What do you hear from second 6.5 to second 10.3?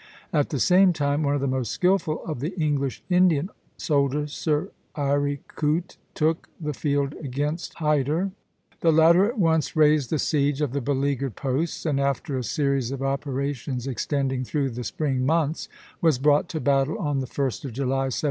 the field against Hyder. The latter at once raised the